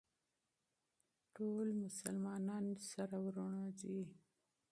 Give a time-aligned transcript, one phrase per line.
[1.35, 2.65] ټول مسلمانان
[3.23, 3.99] وروڼه دي.